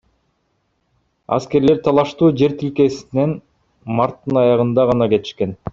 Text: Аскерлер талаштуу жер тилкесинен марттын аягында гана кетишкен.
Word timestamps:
Аскерлер 1.37 1.77
талаштуу 1.89 2.31
жер 2.41 2.57
тилкесинен 2.63 3.39
марттын 4.01 4.45
аягында 4.47 4.93
гана 4.95 5.15
кетишкен. 5.15 5.59